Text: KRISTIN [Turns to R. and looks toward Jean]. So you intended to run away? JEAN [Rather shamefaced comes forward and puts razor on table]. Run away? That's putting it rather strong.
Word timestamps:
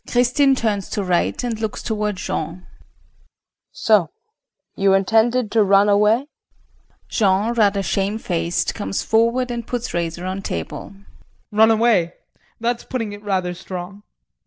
KRISTIN 0.07 0.55
[Turns 0.55 0.89
to 0.89 1.03
R. 1.03 1.11
and 1.11 1.59
looks 1.61 1.83
toward 1.83 2.15
Jean]. 2.15 2.65
So 3.71 4.09
you 4.75 4.93
intended 4.95 5.51
to 5.51 5.63
run 5.63 5.87
away? 5.89 6.25
JEAN 7.07 7.53
[Rather 7.53 7.83
shamefaced 7.83 8.73
comes 8.73 9.03
forward 9.03 9.51
and 9.51 9.67
puts 9.67 9.93
razor 9.93 10.25
on 10.25 10.41
table]. 10.41 10.95
Run 11.51 11.69
away? 11.69 12.15
That's 12.59 12.83
putting 12.83 13.13
it 13.13 13.21
rather 13.21 13.53
strong. 13.53 14.01